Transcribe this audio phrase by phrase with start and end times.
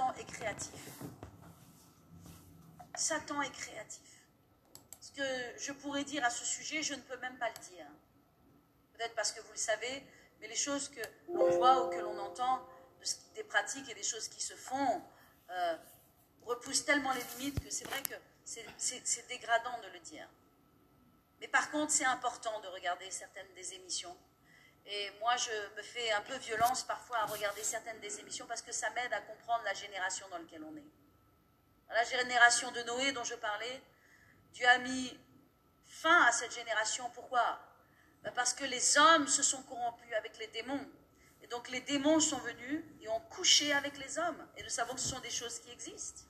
[0.00, 0.80] Satan est créatif.
[2.94, 4.22] Satan est créatif.
[4.98, 7.86] Ce que je pourrais dire à ce sujet, je ne peux même pas le dire.
[8.94, 10.02] Peut-être parce que vous le savez,
[10.40, 12.66] mais les choses que l'on voit ou que l'on entend,
[13.34, 15.02] des pratiques et des choses qui se font,
[15.50, 15.76] euh,
[16.46, 18.14] repoussent tellement les limites que c'est vrai que
[18.46, 20.26] c'est dégradant de le dire.
[21.40, 24.16] Mais par contre, c'est important de regarder certaines des émissions.
[24.86, 28.62] Et moi, je me fais un peu violence parfois à regarder certaines des émissions parce
[28.62, 31.94] que ça m'aide à comprendre la génération dans laquelle on est.
[31.94, 33.82] La génération de Noé dont je parlais,
[34.52, 35.18] Dieu a mis
[35.86, 37.10] fin à cette génération.
[37.14, 37.60] Pourquoi?
[38.22, 40.86] Ben Parce que les hommes se sont corrompus avec les démons.
[41.42, 44.46] Et donc les démons sont venus et ont couché avec les hommes.
[44.56, 46.22] Et nous savons que ce sont des choses qui existent.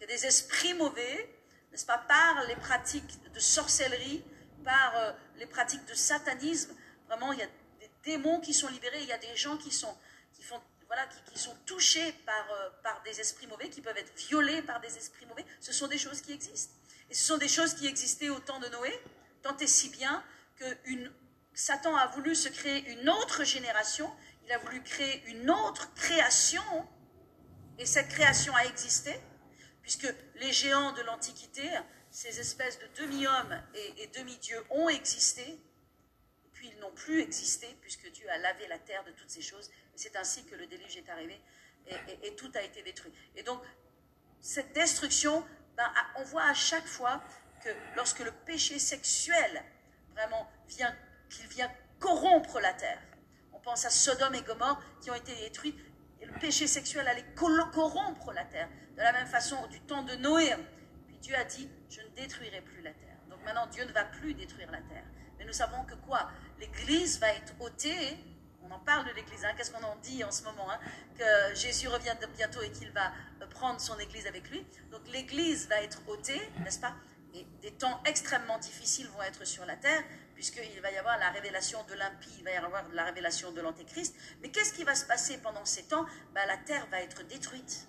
[0.00, 1.28] Que des esprits mauvais,
[1.70, 4.24] n'est-ce pas, par les pratiques de sorcellerie,
[4.64, 6.74] par euh, les pratiques de satanisme,
[7.12, 7.48] vraiment, il y a
[7.80, 9.94] des démons qui sont libérés, il y a des gens qui sont,
[10.32, 14.14] qui font, voilà, qui, sont touchés par, euh, par des esprits mauvais, qui peuvent être
[14.16, 15.44] violés par des esprits mauvais.
[15.60, 16.74] Ce sont des choses qui existent.
[17.10, 18.92] Et ce sont des choses qui existaient au temps de Noé,
[19.42, 20.24] tant et si bien
[20.56, 20.64] que
[21.52, 24.10] Satan a voulu se créer une autre génération,
[24.44, 26.62] il a voulu créer une autre création,
[27.78, 29.14] et cette création a existé,
[29.82, 31.68] puisque les géants de l'Antiquité,
[32.10, 33.62] ces espèces de demi-hommes
[33.98, 35.58] et, demi-dieux ont existé,
[36.62, 39.68] puis ils n'ont plus existé, puisque Dieu a lavé la terre de toutes ces choses,
[39.96, 41.40] c'est ainsi que le déluge est arrivé,
[42.22, 43.12] et, tout a été détruit.
[43.34, 43.60] Et donc,
[44.40, 45.44] cette destruction,
[45.76, 47.20] ben, on voit à chaque fois
[47.64, 49.64] que lorsque le péché sexuel
[50.12, 50.96] vraiment vient,
[51.30, 51.68] qu'il vient
[51.98, 53.02] corrompre la terre,
[53.52, 55.74] on pense à Sodome et Gomorre qui ont été détruits,
[56.20, 58.68] et le péché sexuel allait corrompre la terre.
[58.92, 60.54] De la même façon, du temps de Noé,
[61.08, 63.18] puis Dieu a dit, je ne détruirai plus la terre.
[63.28, 65.02] Donc maintenant, Dieu ne va plus détruire la terre.
[65.42, 66.30] Mais nous savons que quoi?
[66.60, 68.16] L'Église va être ôtée
[68.64, 69.52] on en parle de l'Église, hein.
[69.56, 70.78] qu'est-ce qu'on en dit en ce moment hein?
[71.18, 74.64] Que Jésus revient bientôt et qu'il va euh, prendre son Église avec lui.
[74.92, 76.94] Donc l'Église va être ôtée, n'est-ce pas?
[77.34, 80.02] Et des temps extrêmement difficiles vont être sur la terre,
[80.36, 83.60] puisqu'il va y avoir la révélation de l'impie, il va y avoir la révélation de
[83.60, 84.14] l'Antéchrist.
[84.42, 86.06] Mais qu'est-ce qui va se passer pendant ces temps?
[86.32, 87.88] Ben, La terre va être détruite.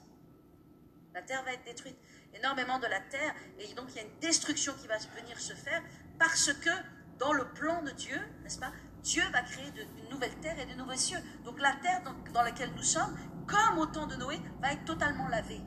[1.13, 1.97] La terre va être détruite.
[2.33, 5.53] Énormément de la terre, et donc il y a une destruction qui va venir se
[5.53, 5.83] faire,
[6.17, 6.71] parce que
[7.19, 8.71] dans le plan de Dieu, n'est-ce pas
[9.03, 11.17] Dieu va créer de, une nouvelle terre et de nouveaux cieux.
[11.43, 12.01] Donc la terre
[12.33, 15.61] dans, laquelle nous sommes, comme au temps de Noé, va être totalement lavée.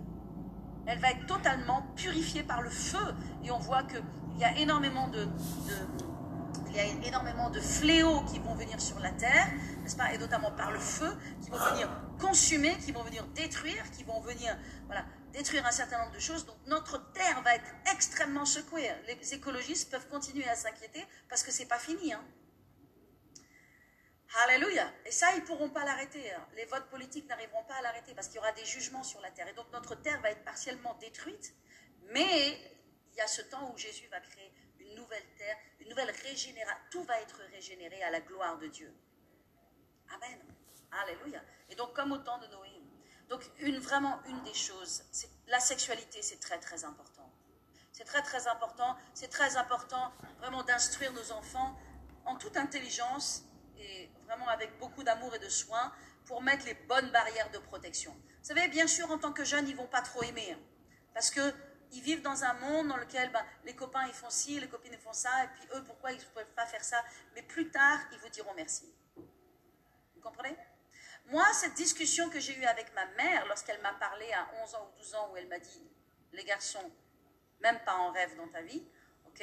[0.87, 3.15] Elle va être totalement purifiée par le feu.
[3.45, 4.03] Et on voit qu'il
[4.39, 5.29] y a énormément de,
[6.71, 9.47] il y a énormément de fléaux qui vont venir sur la terre,
[9.83, 11.11] n'est-ce pas, et notamment par le feu,
[11.43, 15.99] qui vont venir consumer, qui vont venir détruire, qui vont venir, voilà, détruire un certain
[15.99, 16.47] nombre de choses.
[16.47, 18.91] Donc notre terre va être extrêmement secouée.
[19.07, 22.13] Les écologistes peuvent continuer à s'inquiéter parce que c'est pas fini.
[22.13, 22.25] Hein.
[24.45, 24.93] Alléluia.
[25.07, 26.31] Et ça, ils ne pourront pas l'arrêter.
[26.33, 26.47] Hein.
[26.57, 29.31] Les votes politiques n'arriveront pas à l'arrêter parce qu'il y aura des jugements sur la
[29.31, 29.49] terre.
[29.49, 31.55] Et donc notre terre va être partiellement détruite.
[32.13, 32.59] Mais
[33.13, 36.85] il y a ce temps où Jésus va créer une nouvelle terre, une nouvelle régénération.
[36.91, 38.93] Tout va être régénéré à la gloire de Dieu.
[40.11, 40.39] Amen.
[40.93, 41.43] Alléluia.
[41.71, 42.86] Et donc comme au temps de Noé.
[43.29, 47.31] Donc une, vraiment une des choses, c'est la sexualité, c'est très très important.
[47.93, 48.97] C'est très très important.
[49.15, 51.77] C'est très important vraiment d'instruire nos enfants
[52.25, 53.45] en toute intelligence
[53.79, 55.93] et vraiment avec beaucoup d'amour et de soin
[56.25, 58.13] pour mettre les bonnes barrières de protection.
[58.13, 60.59] Vous savez, bien sûr, en tant que jeunes, ils vont pas trop aimer, hein,
[61.15, 61.41] parce que
[61.93, 64.93] ils vivent dans un monde dans lequel ben, les copains ils font ci, les copines
[64.93, 67.03] ils font ça, et puis eux, pourquoi ils ne peuvent pas faire ça?
[67.35, 68.93] Mais plus tard, ils vous diront merci.
[69.17, 70.57] Vous comprenez?
[71.27, 74.93] Moi, cette discussion que j'ai eue avec ma mère lorsqu'elle m'a parlé à 11 ans
[74.93, 75.91] ou 12 ans, où elle m'a dit,
[76.33, 76.91] les garçons,
[77.61, 78.87] même pas en rêve dans ta vie,
[79.27, 79.43] ok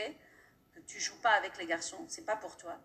[0.74, 2.80] Que tu joues pas avec les garçons, c'est pas pour toi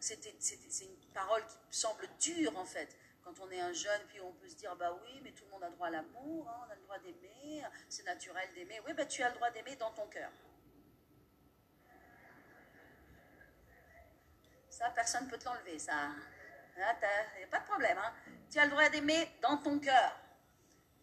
[0.00, 2.96] c'est une parole qui semble dure en fait.
[3.22, 5.50] Quand on est un jeune, puis on peut se dire, bah oui, mais tout le
[5.50, 8.80] monde a droit à l'amour, hein, on a le droit d'aimer, c'est naturel d'aimer.
[8.86, 10.30] Oui, bah tu as le droit d'aimer dans ton cœur.
[14.70, 16.12] Ça, personne ne peut te l'enlever, ça.
[16.80, 16.96] Il hein,
[17.36, 17.98] n'y a pas de problème.
[17.98, 18.12] Hein.
[18.50, 20.18] Tu as le droit d'aimer dans ton cœur.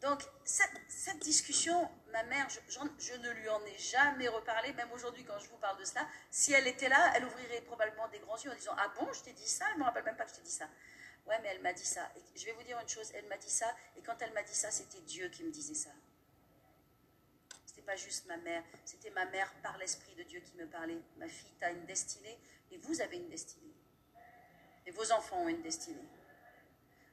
[0.02, 5.40] Donc, cette, discussion, ma mère, je, ne lui en ai jamais reparlé, même aujourd'hui quand
[5.40, 6.08] je vous parle de cela.
[6.32, 9.22] Si elle était là, elle ouvrirait probablement des grands yeux en disant Ah bon, je
[9.24, 10.68] t'ai dit ça Elle ne me rappelle même pas que je t'ai dit ça.
[11.28, 12.10] Ouais, mais elle m'a dit ça.
[12.16, 13.68] Et je vais vous dire une chose, elle m'a dit ça,
[13.98, 15.90] et quand elle m'a dit ça, c'était Dieu qui me disait ça.
[17.66, 21.02] C'était pas juste ma mère, c'était ma mère par l'Esprit de Dieu qui me parlait.
[21.18, 22.40] Ma fille, tu as une destinée,
[22.72, 23.74] et vous avez une destinée.
[24.88, 26.08] Et vos enfants ont une destinée.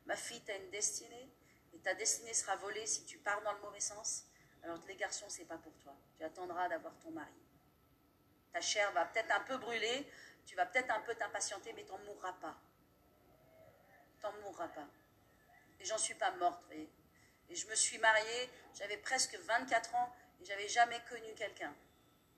[0.07, 1.29] Ma fille, tu as une destinée,
[1.75, 4.27] et ta destinée sera volée si tu pars dans le mauvais sens,
[4.63, 5.95] alors les garçons, c'est pas pour toi.
[6.17, 7.35] Tu attendras d'avoir ton mari.
[8.53, 10.09] Ta chair va peut-être un peu brûler,
[10.47, 12.57] tu vas peut-être un peu t'impatienter, mais t'en mourras pas.
[14.23, 14.87] T'en mourras pas.
[15.81, 16.89] Et j'en suis pas morte, voyez.
[17.49, 21.75] Et Et je me suis mariée, j'avais presque 24 ans et j'avais jamais connu quelqu'un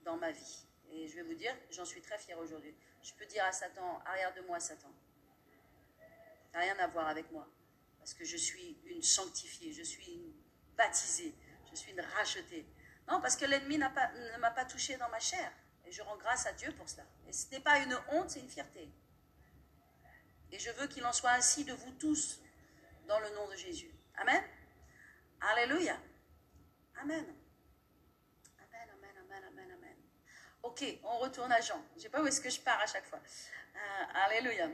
[0.01, 0.67] dans ma vie.
[0.91, 2.75] Et je vais vous dire, j'en suis très fière aujourd'hui.
[3.03, 4.93] Je peux dire à Satan, arrière de moi, Satan.
[6.53, 7.49] Ça n'a rien à voir avec moi.
[7.99, 10.33] Parce que je suis une sanctifiée, je suis une
[10.77, 11.35] baptisée,
[11.71, 12.67] je suis une rachetée.
[13.09, 15.53] Non, parce que l'ennemi ne m'a pas touchée dans ma chair.
[15.87, 17.05] Et je rends grâce à Dieu pour cela.
[17.29, 18.91] Et ce n'est pas une honte, c'est une fierté.
[20.51, 22.41] Et je veux qu'il en soit ainsi de vous tous,
[23.07, 23.91] dans le nom de Jésus.
[24.17, 24.43] Amen.
[25.41, 25.97] Alléluia.
[27.01, 27.25] Amen.
[28.59, 29.97] Amen, amen, amen, amen, amen.
[30.63, 31.81] Ok, on retourne à Jean.
[31.93, 33.21] Je ne sais pas où est-ce que je pars à chaque fois.
[33.21, 34.69] Euh, alléluia.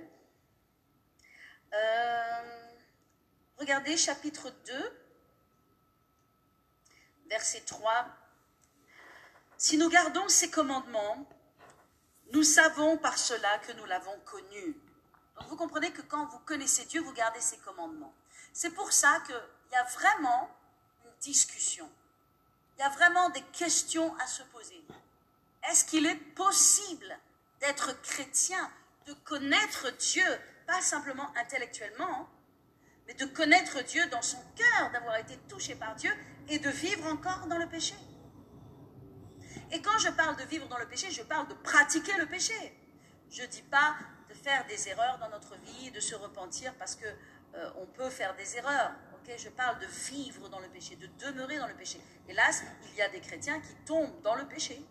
[1.75, 2.71] Euh,
[3.59, 5.01] regardez chapitre 2,
[7.31, 8.07] verset 3.
[9.57, 11.27] Si nous gardons ces commandements,
[12.33, 14.77] nous savons par cela que nous l'avons connu.
[15.37, 18.13] Donc vous comprenez que quand vous connaissez Dieu, vous gardez ses commandements.
[18.53, 19.41] C'est pour ça qu'il
[19.73, 20.51] y a vraiment
[21.05, 21.91] une discussion.
[22.77, 24.83] Il y a vraiment des questions à se poser.
[25.71, 27.19] Est-ce qu'il est possible
[27.61, 28.71] d'être chrétien,
[29.07, 30.41] de connaître Dieu,
[30.73, 32.31] pas simplement intellectuellement,
[33.07, 36.11] mais de connaître Dieu dans son cœur, d'avoir été touché par Dieu
[36.49, 37.95] et de vivre encore dans le péché
[39.71, 42.55] Et quand je parle de vivre dans le péché, je parle de pratiquer le péché.
[43.31, 43.97] Je ne dis pas
[44.31, 48.09] de faire des erreurs dans notre vie, de se repentir parce que euh, on peut
[48.09, 48.93] faire des erreurs.
[49.17, 49.35] ok?
[49.37, 52.01] Je parle de vivre dans le péché, de demeurer dans le péché.
[52.29, 54.83] Hélas, il y a des chrétiens qui tombent dans le péché.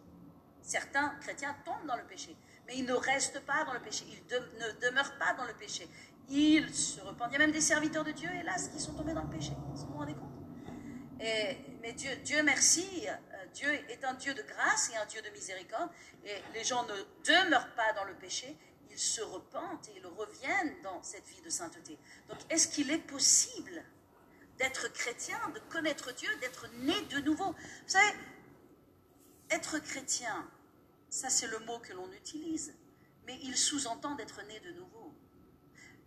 [0.71, 2.33] Certains chrétiens tombent dans le péché,
[2.65, 5.85] mais ils ne restent pas dans le péché, ils ne demeurent pas dans le péché.
[6.29, 7.27] Ils se repentent.
[7.31, 9.51] Il y a même des serviteurs de Dieu, hélas, qui sont tombés dans le péché.
[9.68, 10.31] Vous vous rendez compte
[11.19, 15.29] Mais Dieu, Dieu merci, euh, Dieu est un Dieu de grâce et un Dieu de
[15.31, 15.89] miséricorde.
[16.23, 16.95] Et les gens ne
[17.25, 18.57] demeurent pas dans le péché,
[18.89, 22.00] ils se repentent et ils reviennent dans cette vie de sainteté.
[22.29, 23.83] Donc, est-ce qu'il est possible
[24.57, 27.51] d'être chrétien, de connaître Dieu, d'être né de nouveau?
[27.51, 28.15] Vous savez,
[29.50, 30.50] être chrétien,
[31.11, 32.73] ça c'est le mot que l'on utilise,
[33.27, 35.13] mais il sous-entend d'être né de nouveau.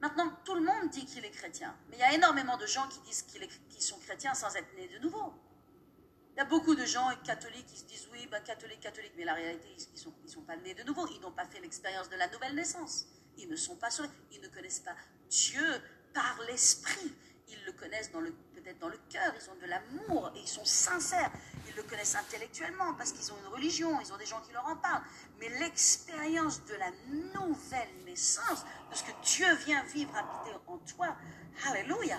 [0.00, 2.88] Maintenant, tout le monde dit qu'il est chrétien, mais il y a énormément de gens
[2.88, 5.32] qui disent qu'ils sont chrétiens sans être nés de nouveau.
[6.32, 9.24] Il y a beaucoup de gens catholiques qui se disent oui, ben, catholique, catholique, mais
[9.24, 11.06] la réalité, ils ne sont, sont pas nés de nouveau.
[11.06, 13.06] Ils n'ont pas fait l'expérience de la nouvelle naissance.
[13.38, 14.08] Ils ne sont pas sauvés.
[14.32, 14.96] Ils ne connaissent pas
[15.30, 15.80] Dieu
[16.12, 17.14] par l'esprit.
[17.48, 18.10] Ils le connaissent
[18.64, 19.32] peut-être dans le cœur.
[19.40, 21.31] Ils ont de l'amour et ils sont sincères.
[21.69, 24.00] Ils le connaissent intellectuellement parce qu'ils ont une religion.
[24.00, 25.02] Ils ont des gens qui leur en parlent.
[25.38, 26.90] Mais l'expérience de la
[27.34, 31.16] nouvelle naissance, de ce que Dieu vient vivre, habiter en toi,
[31.66, 32.19] Alléluia,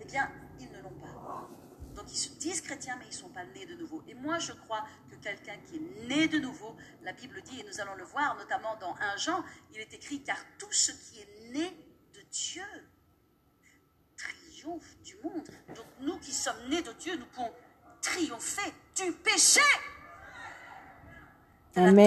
[0.00, 0.30] eh bien,
[0.60, 1.48] ils ne l'ont pas.
[1.94, 4.02] Donc ils se disent chrétiens, mais ils ne sont pas nés de nouveau.
[4.06, 7.64] Et moi, je crois que quelqu'un qui est né de nouveau, la Bible dit, et
[7.64, 9.42] nous allons le voir notamment dans 1 Jean,
[9.72, 11.74] il est écrit, car tout ce qui est né
[12.12, 12.64] de Dieu
[15.04, 15.48] du monde.
[15.74, 17.52] Donc nous qui sommes nés de Dieu, nous pouvons
[18.00, 19.60] triompher du péché.
[21.76, 22.06] Amen.